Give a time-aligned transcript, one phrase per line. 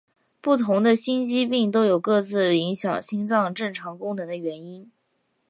[0.41, 4.89] 不同的心肌病都有各自影响心脏正常功能的原因。